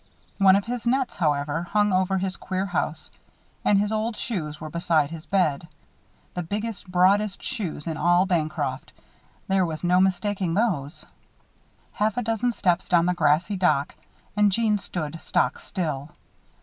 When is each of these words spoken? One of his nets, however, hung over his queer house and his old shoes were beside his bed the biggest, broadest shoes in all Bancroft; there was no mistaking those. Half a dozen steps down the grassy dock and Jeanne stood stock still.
One 0.39 0.55
of 0.55 0.65
his 0.65 0.87
nets, 0.87 1.17
however, 1.17 1.61
hung 1.61 1.93
over 1.93 2.17
his 2.17 2.35
queer 2.35 2.65
house 2.65 3.11
and 3.63 3.77
his 3.77 3.91
old 3.91 4.17
shoes 4.17 4.59
were 4.59 4.71
beside 4.71 5.11
his 5.11 5.27
bed 5.27 5.67
the 6.33 6.41
biggest, 6.41 6.91
broadest 6.91 7.43
shoes 7.43 7.85
in 7.85 7.97
all 7.97 8.25
Bancroft; 8.25 8.93
there 9.47 9.63
was 9.63 9.83
no 9.83 10.01
mistaking 10.01 10.55
those. 10.55 11.05
Half 11.91 12.17
a 12.17 12.23
dozen 12.23 12.51
steps 12.51 12.89
down 12.89 13.05
the 13.05 13.13
grassy 13.13 13.57
dock 13.57 13.93
and 14.35 14.51
Jeanne 14.51 14.79
stood 14.79 15.21
stock 15.21 15.59
still. 15.59 16.09